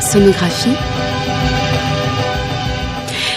Sonographie. 0.00 0.70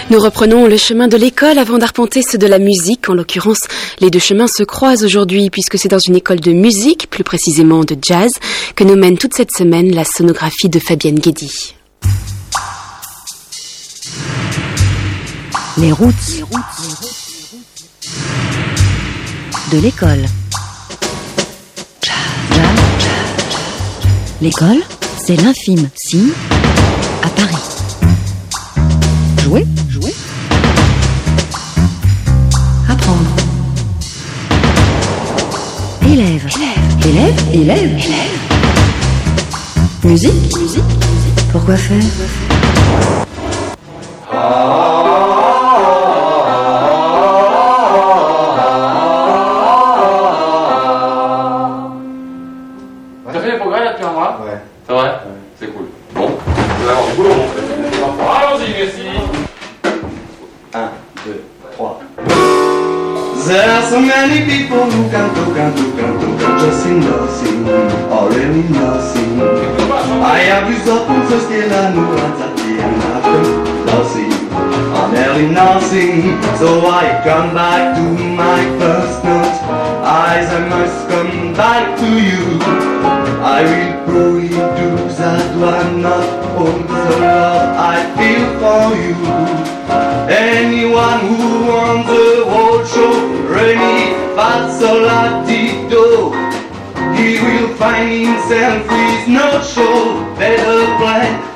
Nous 0.10 0.20
reprenons 0.20 0.66
le 0.66 0.78
chemin 0.78 1.08
de 1.08 1.18
l'école 1.18 1.60
avant 1.60 1.78
d'arpenter 1.78 2.22
ceux 2.24 2.38
de 2.38 2.48
la 2.48 2.58
musique. 2.58 3.10
En 3.10 3.14
l'occurrence, 3.14 3.68
les 4.00 4.10
deux 4.10 4.20
chemins 4.20 4.48
se 4.48 4.64
croisent 4.64 5.04
aujourd'hui 5.04 5.50
puisque 5.50 5.78
c'est 5.78 5.88
dans 5.88 6.00
une 6.00 6.16
école 6.16 6.40
de 6.40 6.52
musique, 6.52 7.10
plus 7.10 7.24
précisément 7.24 7.84
de 7.84 7.96
jazz, 8.02 8.32
que 8.76 8.84
nous 8.84 8.96
mène 8.96 9.18
toute 9.18 9.36
cette 9.36 9.52
semaine 9.52 9.94
la 9.94 10.06
sonographie 10.06 10.70
de 10.70 10.80
Fabienne 10.80 11.20
Guédy. 11.20 11.76
Les 15.78 15.92
routes 15.92 16.16
de 19.72 19.78
l'école. 19.80 20.26
L'école, 24.42 24.78
c'est 25.22 25.36
l'infime 25.36 25.90
signe 25.96 26.30
à 27.22 27.28
Paris. 27.28 27.58
Jouer, 29.44 29.68
jouer. 29.90 30.14
Apprendre. 32.88 33.36
Élève, 36.06 36.48
élève, 37.06 37.36
élève, 37.54 37.88
élève. 37.88 38.40
Musique, 40.06 40.58
musique. 40.58 40.84
Pourquoi 41.52 41.76
faire? 41.76 42.00
C'est 55.60 55.68
cool. 55.74 55.88
Bon, 56.16 56.28
du 56.28 57.16
boulot. 57.18 57.36
Allons-y, 58.18 58.70
merci. 58.80 59.08
1, 60.74 60.92
2, 61.26 61.44
3. 61.76 62.00
There 63.46 63.70
are 63.70 63.84
so 63.84 64.00
many 64.00 64.46
people 64.46 64.86
who 64.86 65.10
can 65.10 65.34
do, 65.34 65.54
can 65.54 65.76
do, 65.76 65.92
can 65.98 66.18
do, 66.18 66.28
can 66.38 66.60
just 66.60 66.84
sing 66.84 67.02
nothing, 67.02 67.68
or 68.10 68.30
really 68.30 68.64
nothing. 68.70 69.42
I 70.24 70.40
have 70.48 70.70
usurped 70.72 71.28
ce 71.28 71.48
qu'elle 71.50 71.74
a 71.74 71.92
nous 71.92 72.14
attaqué, 72.16 72.80
and 72.80 72.96
nothing, 73.86 74.32
or 74.96 75.08
nearly 75.12 75.48
nothing. 75.50 76.40
So 76.58 76.88
I 76.88 77.20
come 77.26 77.54
back 77.54 77.98
to 77.98 78.02
my 78.02 78.64
first 78.80 79.24
note, 79.26 79.60
eyes 80.10 80.50
I 80.50 80.68
must 80.68 81.08
come 81.08 81.54
back 81.54 82.00
to 82.00 82.10
you. 82.30 82.46
I 83.58 83.60
will 83.70 83.94
probably 84.06 84.50
do 84.50 84.90
that 85.22 85.48
one, 85.56 86.02
not 86.02 86.28
all 86.58 86.80
the 86.94 87.06
love 87.22 87.70
I 87.94 87.98
feel 88.18 88.48
for 88.62 88.86
you. 89.06 89.18
Anyone 90.50 91.20
who 91.30 91.46
wants 91.70 92.10
the 92.10 92.44
whole 92.50 92.84
show, 92.86 93.14
ready, 93.54 94.20
do. 95.90 96.34
He 97.14 97.40
will 97.46 97.76
find 97.76 98.10
himself 98.26 98.88
with 98.88 99.28
no 99.28 99.62
show, 99.62 100.26
better 100.38 100.86
plan 100.98 101.49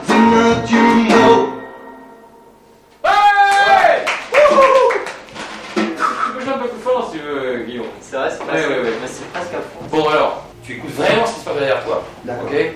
un 6.53 6.57
peu 6.59 6.67
plus 6.69 6.81
fort 6.81 7.09
si 7.11 7.17
tu 7.19 7.23
veux, 7.23 7.63
Guillaume. 7.63 7.85
C'est 8.01 8.15
vrai, 8.15 8.29
c'est 8.29 8.43
Ouais, 8.43 8.67
ouais, 8.67 8.81
ouais. 8.83 8.89
c'est 9.07 9.27
presque 9.31 9.53
à 9.53 9.57
fond. 9.57 9.85
Bon 9.91 10.07
alors, 10.09 10.43
tu 10.63 10.73
écoutes 10.73 10.91
vraiment 10.91 11.25
ce 11.25 11.33
qui 11.33 11.39
se 11.41 11.45
passe 11.45 11.55
derrière 11.57 11.83
toi. 11.83 12.03
D'accord. 12.23 12.45
Ok? 12.51 12.71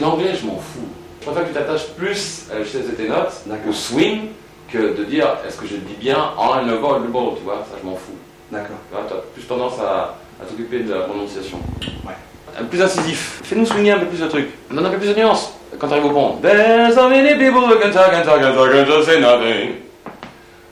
L'anglais, 0.00 0.32
je 0.40 0.46
m'en 0.46 0.56
fous. 0.58 0.88
Je 1.20 1.26
préfère 1.26 1.44
que 1.44 1.48
tu 1.48 1.54
t'attaches 1.54 1.86
plus 1.96 2.44
à 2.52 2.58
la 2.58 2.62
justesse 2.64 2.86
de 2.86 2.92
tes 2.92 3.08
notes, 3.08 3.32
au 3.68 3.72
swing, 3.72 4.28
que 4.70 4.96
de 4.96 5.04
dire 5.04 5.36
est-ce 5.46 5.56
que 5.56 5.66
je 5.66 5.74
le 5.74 5.80
dis 5.80 5.94
bien 5.98 6.18
en 6.36 6.60
le 6.62 6.74
vol, 6.74 7.02
le 7.02 7.08
ball, 7.08 7.34
tu 7.36 7.42
vois, 7.44 7.64
ça 7.70 7.76
je 7.80 7.86
m'en 7.86 7.96
fous. 7.96 8.12
D'accord. 8.50 8.76
Tu 8.90 8.96
vois, 8.96 9.04
as 9.18 9.22
plus 9.32 9.42
tendance 9.44 9.74
à, 9.80 10.16
à 10.42 10.44
t'occuper 10.46 10.80
de 10.80 10.92
la 10.92 11.00
prononciation. 11.02 11.58
Ouais. 12.06 12.12
Un 12.58 12.62
peu 12.62 12.68
Plus 12.68 12.82
incisif. 12.82 13.40
Fais-nous 13.42 13.66
swinger 13.66 13.92
un 13.92 13.98
peu 14.00 14.06
plus 14.06 14.20
le 14.20 14.28
truc. 14.28 14.48
Donne 14.70 14.84
un 14.86 14.90
peu 14.90 14.98
plus 14.98 15.08
de 15.08 15.14
nuances 15.14 15.52
quand 15.78 15.88
t'arrives 15.88 16.04
au 16.06 16.10
pont. 16.10 16.36
There's 16.42 16.94
so 16.94 17.08
many 17.08 17.30
people 17.36 17.62
who 17.62 17.78
can 17.80 17.90
talk 17.90 18.12
and 18.12 18.22
talk 18.22 18.40
and 18.42 18.54
talk 18.54 18.68
and 18.74 18.86
just 18.86 19.08
say 19.08 19.18
nothing. 19.20 19.76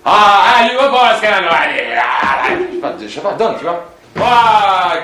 Ah, 0.05 0.43
ah, 0.45 0.69
you 0.73 0.79
a 0.81 0.89
boss 0.91 1.21
can 1.21 1.29
Je 1.39 2.75
sais 2.75 2.81
pas, 2.81 2.95
je 3.01 3.09
sais 3.09 3.21
pas, 3.21 3.35
donne, 3.35 3.55
tu 3.57 3.65
vois. 3.65 3.85
3, 4.17 4.29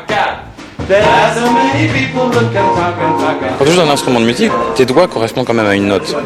4. 0.09 0.49
There's 0.89 1.35
so 1.37 1.53
many 1.53 1.87
people 1.93 2.23
who 2.23 2.41
can 2.53 2.75
talk 2.75 2.95
and 3.01 3.19
talk 3.21 3.43
and 3.43 3.59
Quand 3.59 3.65
tu 3.65 3.71
joues 3.73 3.81
un 3.81 3.91
instrument 3.91 4.21
de 4.21 4.25
musique, 4.25 4.51
tes 4.75 4.87
doigts 4.87 5.07
correspondent 5.07 5.47
quand 5.47 5.55
même 5.55 5.67
à 5.67 5.77
une 5.77 5.87
note. 5.87 6.17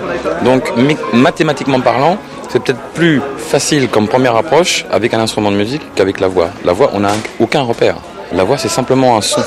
Donc 0.43 0.73
mathématiquement 1.13 1.81
parlant, 1.81 2.17
c'est 2.49 2.63
peut-être 2.63 2.81
plus 2.95 3.21
facile 3.37 3.89
comme 3.89 4.09
première 4.09 4.37
approche 4.37 4.87
avec 4.91 5.13
un 5.13 5.21
instrument 5.21 5.51
de 5.51 5.57
musique 5.57 5.83
qu'avec 5.95 6.21
la 6.21 6.29
voix. 6.29 6.49
La 6.65 6.73
voix, 6.73 6.91
on 6.95 7.01
n'a 7.01 7.13
aucun 7.41 7.63
repère. 7.63 7.97
La 8.33 8.45
voix, 8.45 8.57
c'est 8.57 8.69
simplement 8.69 9.17
un 9.19 9.21
son. 9.21 9.43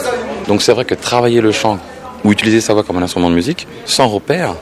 Donc 0.48 0.62
c'est 0.62 0.74
vrai 0.74 0.86
que 0.86 0.94
travailler 0.94 1.42
le 1.42 1.52
chant 1.52 1.80
ou 2.24 2.32
utiliser 2.32 2.62
sa 2.62 2.74
voix 2.74 2.84
comme 2.84 2.98
un 2.98 3.04
instrument 3.04 3.30
de 3.32 3.36
musique, 3.36 3.68
sans 3.86 4.08
repère, 4.08 4.54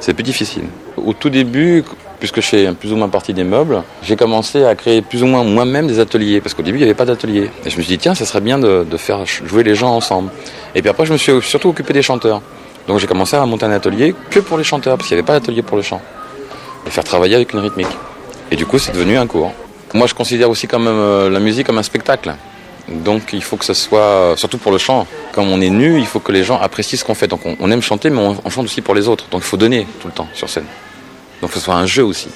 c'est 0.00 0.14
plus 0.14 0.22
difficile. 0.22 0.64
Au 0.96 1.14
tout 1.14 1.30
début, 1.30 1.82
puisque 2.24 2.40
je 2.40 2.48
fais 2.48 2.72
plus 2.72 2.90
ou 2.90 2.96
moins 2.96 3.10
partie 3.10 3.34
des 3.34 3.44
meubles, 3.44 3.82
j'ai 4.02 4.16
commencé 4.16 4.64
à 4.64 4.74
créer 4.74 5.02
plus 5.02 5.22
ou 5.22 5.26
moins 5.26 5.44
moi-même 5.44 5.86
des 5.86 6.00
ateliers, 6.00 6.40
parce 6.40 6.54
qu'au 6.54 6.62
début, 6.62 6.78
il 6.78 6.80
n'y 6.80 6.86
avait 6.86 6.94
pas 6.94 7.04
d'atelier. 7.04 7.50
Et 7.66 7.68
je 7.68 7.76
me 7.76 7.82
suis 7.82 7.96
dit, 7.96 7.98
tiens, 7.98 8.14
ça 8.14 8.24
serait 8.24 8.40
bien 8.40 8.58
de, 8.58 8.96
faire 8.96 9.26
jouer 9.26 9.62
les 9.62 9.74
gens 9.74 9.94
ensemble. 9.94 10.30
Et 10.74 10.80
puis 10.80 10.88
après, 10.88 11.04
je 11.04 11.12
me 11.12 11.18
suis 11.18 11.32
surtout 11.42 11.68
occupé 11.68 11.92
des 11.92 12.00
chanteurs. 12.00 12.40
Donc 12.88 12.98
j'ai 12.98 13.06
commencé 13.06 13.36
à 13.36 13.44
monter 13.44 13.66
un 13.66 13.72
atelier 13.72 14.14
que 14.30 14.40
pour 14.40 14.56
les 14.56 14.64
chanteurs, 14.64 14.96
parce 14.96 15.06
qu'il 15.06 15.16
n'y 15.16 15.20
avait 15.20 15.26
pas 15.26 15.38
d'atelier 15.38 15.60
pour 15.60 15.76
le 15.76 15.82
chant. 15.82 16.00
Et 16.86 16.90
faire 16.90 17.04
travailler 17.04 17.34
avec 17.34 17.52
une 17.52 17.58
rythmique. 17.58 17.94
Et 18.50 18.56
du 18.56 18.64
coup, 18.64 18.78
c'est 18.78 18.92
devenu 18.92 19.18
un 19.18 19.26
cours. 19.26 19.52
Moi, 19.92 20.06
je 20.06 20.14
considère 20.14 20.48
aussi 20.48 20.66
quand 20.66 20.78
même 20.78 20.96
euh, 20.96 21.28
la 21.28 21.40
musique 21.40 21.66
comme 21.66 21.76
un 21.76 21.82
spectacle. 21.82 22.32
Donc 22.88 23.34
il 23.34 23.42
faut 23.42 23.58
que 23.58 23.66
ce 23.66 23.74
soit, 23.74 24.32
surtout 24.38 24.56
pour 24.56 24.72
le 24.72 24.78
chant, 24.78 25.06
comme 25.32 25.50
on 25.50 25.60
est 25.60 25.68
nu, 25.68 25.98
il 25.98 26.06
faut 26.06 26.20
que 26.20 26.32
les 26.32 26.42
gens 26.42 26.58
apprécient 26.58 26.98
ce 26.98 27.04
qu'on 27.04 27.14
fait. 27.14 27.28
Donc 27.28 27.40
on, 27.44 27.70
aime 27.70 27.82
chanter, 27.82 28.08
mais 28.08 28.20
on 28.42 28.48
chante 28.48 28.64
aussi 28.64 28.80
pour 28.80 28.94
les 28.94 29.08
autres. 29.08 29.26
Donc 29.30 29.42
il 29.42 29.46
faut 29.46 29.58
donner 29.58 29.86
tout 30.00 30.06
le 30.06 30.14
temps 30.14 30.28
sur 30.32 30.48
scène. 30.48 30.64
Donc 31.44 31.50
que 31.50 31.58
ce 31.58 31.64
soit 31.66 31.74
un 31.74 31.84
jeu 31.84 32.02
aussi. 32.02 32.28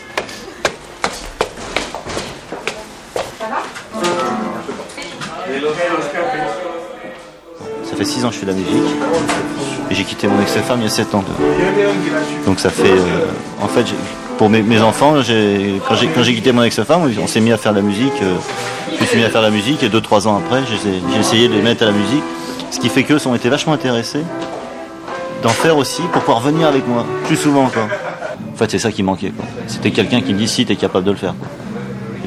Ça 7.84 7.97
fait 7.97 8.04
6 8.04 8.26
ans 8.26 8.28
que 8.28 8.34
je 8.34 8.41
fais 8.41 8.44
de 8.44 8.50
la 8.50 8.56
musique. 8.58 8.70
Et 9.91 9.94
j'ai 9.94 10.04
quitté 10.04 10.28
mon 10.28 10.38
ex-femme 10.42 10.80
il 10.80 10.82
y 10.82 10.86
a 10.88 10.91
7 10.91 11.14
ans. 11.14 11.24
Donc 12.44 12.60
ça 12.60 12.68
fait. 12.68 12.82
euh, 12.91 13.24
en 13.62 13.68
fait, 13.68 13.86
pour 14.36 14.50
mes, 14.50 14.82
enfants, 14.82 15.14
quand 15.14 15.94
j'ai 15.94 16.34
quitté 16.34 16.52
mon 16.52 16.62
ex-femme, 16.62 17.10
on 17.18 17.26
s'est 17.26 17.41
mis 17.41 17.52
à 17.52 17.56
faire 17.56 17.72
de 17.72 17.78
la 17.78 17.82
musique. 17.82 18.12
euh, 18.22 18.34
je 18.94 19.00
me 19.00 19.06
suis 19.06 19.16
mis 19.16 19.24
à 19.24 19.30
faire 19.30 19.41
de 19.41 19.47
la 19.47 19.52
musique 19.52 19.82
et 19.82 19.88
2-3 19.88 20.28
ans 20.28 20.36
après, 20.36 20.64
j'ai 20.66 21.18
essayé 21.18 21.48
de 21.48 21.54
les 21.54 21.62
mettre 21.62 21.82
à 21.84 21.86
la 21.86 21.92
musique. 21.92 22.24
Ce 22.70 22.78
qui 22.78 22.91
fait 22.91 23.04
qu'eux 23.04 23.26
ont 23.26 23.34
été 23.34 23.48
vachement 23.48 23.72
intéressés 23.72 24.24
d'en 25.42 25.48
faire 25.48 25.78
aussi 25.78 26.02
pour 26.12 26.20
pouvoir 26.20 26.41
venir 26.41 26.68
avec 26.68 26.86
moi 26.86 27.06
plus 27.24 27.36
souvent. 27.36 27.68
Quoi. 27.68 27.88
En 28.53 28.56
fait, 28.56 28.71
c'est 28.71 28.78
ça 28.78 28.91
qui 28.91 29.03
manquait. 29.03 29.32
C'était 29.66 29.91
quelqu'un 29.91 30.21
qui 30.21 30.32
me 30.32 30.38
dit 30.38 30.49
si 30.49 30.66
tu 30.66 30.72
es 30.72 30.76
capable 30.76 31.04
de 31.04 31.12
le 31.12 31.16
faire. 31.16 31.34
quoi. 31.38 31.49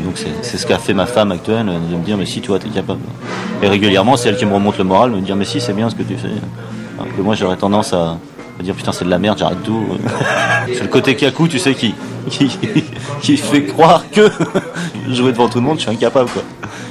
Et 0.02 0.04
donc 0.04 0.18
c'est 0.42 0.58
ce 0.58 0.66
qu'a 0.66 0.80
fait 0.80 0.94
ma 0.94 1.06
femme 1.06 1.32
actuelle, 1.32 1.70
euh, 1.70 1.78
de 1.92 1.96
me 1.96 2.04
dire 2.04 2.18
mais 2.18 2.26
si 2.26 2.42
toi 2.42 2.58
tu 2.58 2.68
es 2.68 2.70
capable. 2.72 3.02
Et 3.62 3.68
régulièrement 3.68 4.18
c'est 4.18 4.30
elle 4.30 4.38
qui 4.38 4.46
me 4.46 4.54
remonte 4.54 4.78
le 4.78 4.84
moral, 4.84 5.12
me 5.12 5.22
dire 5.22 5.36
mais 5.36 5.46
si 5.46 5.62
c'est 5.62 5.74
bien 5.74 5.90
ce 5.90 5.96
que 5.96 6.04
tu 6.04 6.16
fais. 6.16 6.30
Alors 7.00 7.16
que 7.16 7.22
moi 7.22 7.36
j'aurais 7.36 7.58
tendance 7.58 7.94
à, 7.94 8.18
à 8.60 8.64
dire 8.64 8.74
putain 8.74 8.92
c'est 8.94 9.06
de 9.06 9.12
la 9.12 9.20
merde, 9.20 9.38
j'arrête 9.38 9.62
tout. 9.64 9.86
c'est 10.74 10.82
le 10.82 10.88
côté 10.88 11.16
kakou 11.16 11.48
tu 11.48 11.60
sais 11.60 11.76
qui, 11.76 11.94
qui 13.22 13.38
fait 13.38 13.64
croire 13.66 14.04
que 14.12 14.30
jouer 15.10 15.32
devant 15.32 15.48
tout 15.48 15.60
le 15.60 15.66
monde 15.66 15.78
je 15.78 15.84
suis 15.84 15.92
incapable 15.92 16.30
quoi. 16.30 16.44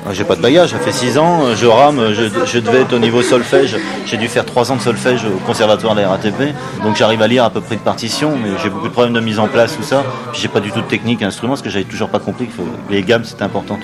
Ah, 0.06 0.10
J'ai 0.12 0.24
pas 0.24 0.34
de 0.34 0.40
bagage, 0.40 0.70
ça 0.70 0.78
fait 0.78 0.92
6 0.92 1.18
ans, 1.18 1.54
je 1.54 1.66
rame, 1.66 2.14
je, 2.14 2.22
je 2.46 2.58
devais 2.58 2.82
être 2.82 2.94
au 2.94 2.98
niveau 2.98 3.20
solfège, 3.22 3.76
j'ai 4.06 4.16
dû 4.16 4.28
faire 4.28 4.46
3 4.46 4.72
ans 4.72 4.76
de 4.76 4.80
solfège 4.80 5.26
au 5.26 5.38
conservatoire 5.46 5.94
de 5.94 6.00
la 6.00 6.08
RATP, 6.08 6.54
donc 6.82 6.96
j'arrive 6.96 7.20
à 7.20 7.26
lire 7.26 7.44
à 7.44 7.50
peu 7.50 7.60
près 7.60 7.76
de 7.76 7.80
partitions, 7.82 8.32
mais 8.42 8.50
j'ai 8.62 8.70
beaucoup 8.70 8.88
de 8.88 8.92
problèmes 8.92 9.12
de 9.12 9.20
mise 9.20 9.38
en 9.38 9.46
place, 9.46 9.76
tout 9.76 9.82
ça, 9.82 10.02
puis 10.32 10.40
j'ai 10.40 10.48
pas 10.48 10.60
du 10.60 10.72
tout 10.72 10.80
de 10.80 10.86
technique 10.86 11.20
à 11.20 11.26
l'instrument, 11.26 11.52
parce 11.52 11.62
que 11.62 11.68
j'avais 11.68 11.84
toujours 11.84 12.08
pas 12.08 12.18
compris 12.18 12.46
que 12.46 12.62
les 12.90 13.02
gammes 13.02 13.24
c'était 13.24 13.42
important. 13.42 13.78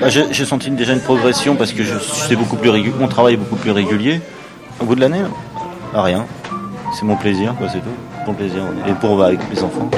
Bah, 0.00 0.08
j'ai 0.08 0.44
senti 0.44 0.70
déjà 0.70 0.92
une 0.92 1.00
progression 1.00 1.56
parce 1.56 1.72
que 1.72 1.82
c'est 1.84 2.36
beaucoup 2.36 2.56
plus 2.56 2.70
mon 2.98 3.08
travail 3.08 3.34
est 3.34 3.38
beaucoup 3.38 3.56
plus 3.56 3.70
régulier. 3.70 4.20
Au 4.80 4.84
bout 4.84 4.94
de 4.94 5.00
l'année, 5.00 5.22
là, 5.22 5.28
ah, 5.94 6.02
rien, 6.02 6.26
c'est 6.98 7.04
mon 7.04 7.16
plaisir, 7.16 7.54
quoi, 7.58 7.68
c'est 7.68 7.78
tout, 7.78 8.24
pour 8.24 8.34
plaisir, 8.34 8.62
et 8.88 8.92
pour 8.92 9.16
bah, 9.16 9.26
avec 9.26 9.40
les 9.52 9.62
enfants. 9.62 9.90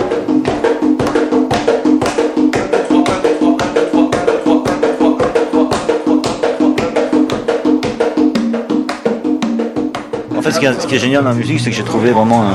En 10.41 10.43
fait, 10.43 10.53
ce 10.53 10.87
qui 10.87 10.95
est, 10.95 10.99
génial 10.99 11.23
dans 11.23 11.29
la 11.29 11.35
musique, 11.35 11.61
c'est 11.61 11.69
que 11.69 11.77
j'ai 11.77 11.83
trouvé 11.83 12.13
vraiment 12.13 12.47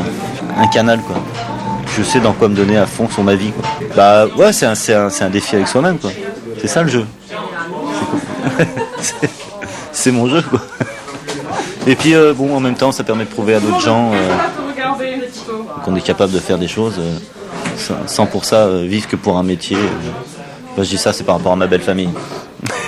un, 0.58 0.66
canal, 0.66 1.02
quoi. 1.02 1.18
Je 1.96 2.02
sais 2.02 2.20
dans 2.20 2.34
quoi 2.34 2.48
me 2.48 2.56
donner 2.56 2.78
à 2.78 2.88
fond 2.88 3.08
sur 3.08 3.22
ma 3.22 3.36
vie, 3.36 3.52
quoi. 3.52 3.64
Bah 3.96 4.26
ouais, 4.36 4.52
c'est 4.52 4.66
un, 4.66 5.30
défi 5.30 5.56
avec 5.56 5.68
soi-même, 5.68 6.00
quoi. 6.00 6.10
C'est 6.60 6.68
ça 6.68 6.82
le 6.82 6.90
jeu. 6.90 7.06
C'est 9.92 10.10
mon 10.12 10.28
jeu, 10.28 10.42
quoi. 10.42 10.62
Et 11.86 11.96
puis, 11.96 12.16
euh, 12.16 12.34
bon, 12.34 12.56
en 12.56 12.60
même 12.60 12.74
temps, 12.74 12.92
ça 12.92 13.04
permet 13.04 13.26
de 13.26 13.30
prouver 13.30 13.54
à 13.54 13.60
d'autres 13.60 13.82
gens 13.82 14.14
euh, 14.14 14.18
qu'on 15.84 15.96
est 15.96 16.02
capable 16.02 16.34
de 16.34 16.40
faire 16.40 16.58
des 16.58 16.68
choses 16.68 16.96
euh, 16.98 17.20
sans, 18.08 18.26
pour 18.26 18.46
ça 18.46 18.66
euh, 18.66 18.88
vivre 18.88 19.08
que 19.08 19.16
pour 19.16 19.38
un 19.38 19.44
métier. 19.44 19.78
Bah, 20.76 20.82
je 20.82 20.90
dis 20.90 20.98
ça, 20.98 21.14
c'est 21.14 21.24
par 21.24 21.38
rapport 21.38 21.52
à 21.52 21.56
ma 21.56 21.68
belle 21.68 21.82
famille. 21.82 22.10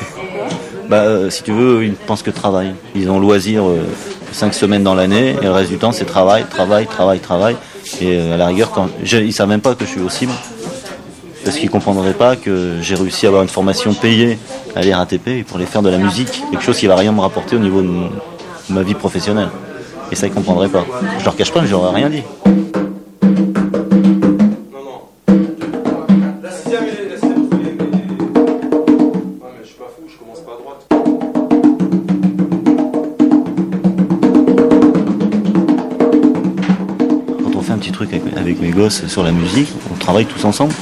bah, 0.89 1.29
si 1.29 1.43
tu 1.43 1.51
veux, 1.51 1.83
ils 1.83 1.91
ne 1.91 1.95
pensent 1.95 2.23
que 2.23 2.31
travail. 2.31 2.73
Ils 2.95 3.11
ont 3.11 3.19
loisir 3.19 3.63
cinq 4.38 4.54
semaines 4.54 4.84
dans 4.84 4.94
l'année, 4.94 5.36
et 5.42 5.45
le 5.45 5.51
reste 5.51 5.72
du 5.72 5.78
temps, 5.78 5.92
c'est 5.92 6.06
travail, 6.06 6.45
travail, 6.48 6.86
travail, 6.86 7.19
travail. 7.19 7.56
Et 8.01 8.18
euh, 8.18 8.36
à 8.36 8.38
la 8.38 8.48
rigueur, 8.48 8.72
quand 8.72 8.88
ils 9.04 9.34
savent 9.34 9.50
même 9.50 9.62
pas 9.62 9.74
que 9.74 9.84
je 9.84 9.89
suis 9.89 10.01
au 10.01 10.10
CIM. 10.10 10.30
Parce 11.44 11.57
qu'ils 11.57 11.69
comprendraient 11.69 12.13
pas 12.13 12.36
que 12.36 12.75
j'ai 12.81 12.95
réussi 12.95 13.25
à 13.25 13.30
avoir 13.30 13.42
une 13.42 13.50
formation 13.50 13.94
payée 13.94 14.38
à 14.75 14.81
l'RATP 14.81 15.45
pour 15.48 15.57
les 15.57 15.66
faire 15.66 15.81
de 15.81 15.89
la 15.89 15.98
musique, 15.98 16.44
quelque 16.51 16.63
chose 16.63 16.78
qui 16.78 16.88
va 16.88 16.95
rien 16.95 17.12
me 17.12 17.22
rapporter 17.22 17.56
au 17.56 17.60
niveau 17.60 17.81
de, 17.81 17.89
ma 18.69 18.84
vie 18.84 18.94
professionnelle. 18.94 19.50
Et 20.12 20.16
ça, 20.16 20.28
ils 20.28 20.34
comprendraient 20.34 20.69
pas. 20.69 20.86
Je 21.19 21.25
leur 21.25 21.36
cache 21.36 21.51
pas, 21.51 21.62
mais 21.62 21.68
je 21.68 21.72
leur 21.72 21.92
rien 21.94 22.10
dit. 22.10 22.24
Gosses 38.71 39.07
sur 39.07 39.23
la 39.23 39.31
musique, 39.31 39.69
on 39.91 39.95
travaille 39.95 40.25
tous 40.25 40.43
ensemble. 40.45 40.73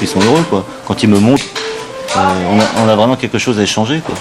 Ils 0.00 0.08
sont 0.08 0.20
heureux. 0.20 0.44
Quoi. 0.48 0.66
Quand 0.86 1.02
ils 1.02 1.08
me 1.08 1.18
montrent, 1.18 1.44
euh, 2.16 2.60
on, 2.78 2.88
a, 2.88 2.96
vraiment 2.96 3.16
quelque 3.16 3.38
chose 3.38 3.58
à 3.58 3.62
échanger. 3.62 4.00
Quoi. 4.04 4.14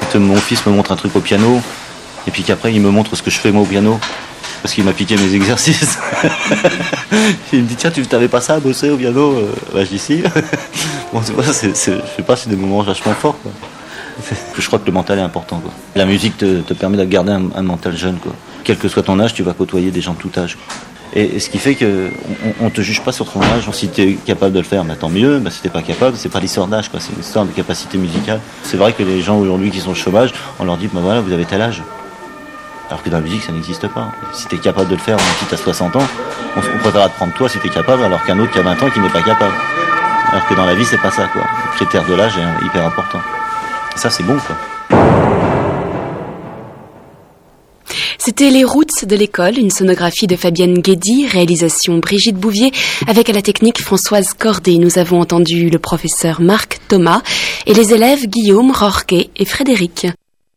Quand 0.00 0.16
euh, 0.16 0.20
mon 0.20 0.36
fils 0.36 0.64
me 0.66 0.72
montre 0.72 0.92
un 0.92 0.96
truc 0.96 1.14
au 1.16 1.20
piano, 1.20 1.60
et 2.26 2.30
puis 2.30 2.42
qu'après 2.42 2.72
il 2.72 2.80
me 2.80 2.90
montre 2.90 3.16
ce 3.16 3.22
que 3.22 3.30
je 3.30 3.38
fais 3.38 3.50
moi 3.52 3.62
au 3.62 3.66
piano, 3.66 3.98
parce 4.62 4.74
qu'il 4.74 4.84
m'a 4.84 4.92
piqué 4.92 5.16
mes 5.16 5.34
exercices. 5.34 5.98
il 7.52 7.62
me 7.62 7.66
dit 7.68 7.76
tiens 7.76 7.90
tu 7.90 8.06
t'avais 8.06 8.28
pas 8.28 8.40
ça 8.40 8.54
à 8.54 8.60
bosser 8.60 8.90
au 8.90 8.96
piano 8.96 9.32
Euh, 9.32 9.52
Bah 9.72 9.84
je 9.84 9.90
dis 9.90 9.98
si. 9.98 10.22
bon 11.12 11.20
c'est, 11.52 11.74
c'est- 11.76 11.94
je 11.94 12.16
sais 12.16 12.22
pas, 12.22 12.36
c'est 12.36 12.50
des 12.50 12.56
moments 12.56 12.82
vachement 12.82 13.14
forts. 13.14 13.36
Je 14.58 14.66
crois 14.66 14.78
que 14.78 14.86
le 14.86 14.92
mental 14.92 15.18
est 15.18 15.22
important. 15.22 15.58
Quoi. 15.60 15.70
La 15.94 16.04
musique 16.04 16.36
te, 16.38 16.60
permet 16.74 16.96
de 16.96 17.04
garder 17.04 17.32
un, 17.32 17.62
mental 17.62 17.96
jeune. 17.96 18.16
Quoi. 18.16 18.32
Quel 18.64 18.76
que 18.76 18.88
soit 18.88 19.02
ton 19.04 19.18
âge, 19.20 19.32
tu 19.34 19.42
vas 19.42 19.52
côtoyer 19.52 19.90
des 19.90 20.00
gens 20.00 20.14
de 20.14 20.18
tout 20.18 20.30
âge. 20.36 20.58
Et, 21.14 21.40
ce 21.40 21.48
qui 21.48 21.58
fait 21.58 21.74
que 21.74 22.10
on, 22.60 22.70
te 22.70 22.80
juge 22.80 23.02
pas 23.02 23.12
sur 23.12 23.30
ton 23.30 23.40
âge. 23.42 23.68
Si 23.72 23.88
tu 23.88 24.02
es 24.02 24.12
capable 24.14 24.52
de 24.52 24.58
le 24.58 24.64
faire, 24.64 24.84
bah, 24.84 24.94
tant 24.98 25.08
mieux. 25.08 25.38
Bah, 25.38 25.50
si 25.50 25.62
t'es 25.62 25.68
pas 25.68 25.82
capable, 25.82 26.16
c'est 26.16 26.28
pas 26.28 26.40
l'histoire 26.40 26.66
d'âge. 26.66 26.90
C'est 26.98 27.12
une 27.12 27.20
histoire 27.20 27.44
de 27.44 27.52
capacité 27.52 27.98
musicale. 27.98 28.40
C'est 28.62 28.76
vrai 28.76 28.92
que 28.92 29.02
les 29.02 29.20
gens 29.20 29.38
aujourd'hui 29.38 29.70
qui 29.70 29.80
sont 29.80 29.90
au 29.90 29.94
chômage, 29.94 30.32
on 30.58 30.64
leur 30.64 30.76
dit, 30.76 30.88
bah 30.92 31.00
voilà, 31.02 31.20
vous 31.20 31.32
avez 31.32 31.44
tel 31.44 31.62
âge. 31.62 31.82
Alors 32.88 33.02
que 33.02 33.10
dans 33.10 33.18
la 33.18 33.22
musique, 33.22 33.42
ça 33.42 33.52
n'existe 33.52 33.86
pas. 33.88 34.12
Si 34.32 34.48
tu 34.48 34.56
es 34.56 34.58
capable 34.58 34.88
de 34.88 34.94
le 34.94 35.00
faire, 35.00 35.18
tu 35.48 35.54
as 35.54 35.58
60 35.58 35.96
ans, 35.96 36.02
on, 36.56 36.60
on 36.60 36.78
préfère 36.78 37.10
te 37.10 37.16
prendre 37.16 37.34
toi 37.34 37.48
si 37.48 37.58
tu 37.58 37.66
es 37.66 37.70
capable, 37.70 38.02
alors 38.02 38.24
qu'un 38.24 38.38
autre 38.38 38.52
qui 38.52 38.58
a 38.58 38.62
20 38.62 38.82
ans 38.82 38.90
qui 38.90 39.00
n'est 39.00 39.10
pas 39.10 39.22
capable. 39.22 39.54
Alors 40.30 40.46
que 40.46 40.54
dans 40.54 40.66
la 40.66 40.74
vie, 40.74 40.84
c'est 40.84 41.00
pas 41.00 41.10
ça, 41.10 41.26
quoi. 41.26 41.42
Le 41.42 41.76
critère 41.76 42.04
de 42.06 42.14
l'âge 42.14 42.32
est 42.36 42.66
hyper 42.66 42.86
important. 42.86 43.20
Ça, 43.96 44.10
c'est 44.10 44.22
bon, 44.22 44.36
quoi. 44.38 44.77
C'était 48.28 48.50
Les 48.50 48.62
Routes 48.62 49.06
de 49.06 49.16
l'école, 49.16 49.58
une 49.58 49.70
sonographie 49.70 50.26
de 50.26 50.36
Fabienne 50.36 50.80
Guédy, 50.80 51.26
réalisation 51.26 51.96
Brigitte 51.96 52.36
Bouvier, 52.36 52.72
avec 53.06 53.30
à 53.30 53.32
la 53.32 53.40
technique 53.40 53.80
Françoise 53.80 54.34
Cordet. 54.34 54.76
Nous 54.76 54.98
avons 54.98 55.18
entendu 55.18 55.70
le 55.70 55.78
professeur 55.78 56.42
Marc 56.42 56.78
Thomas 56.88 57.22
et 57.64 57.72
les 57.72 57.94
élèves 57.94 58.26
Guillaume, 58.26 58.70
Rorquet 58.70 59.30
et 59.34 59.46
Frédéric. 59.46 60.08